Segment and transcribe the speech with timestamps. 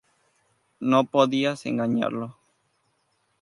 [0.79, 2.35] No podías engañarlo.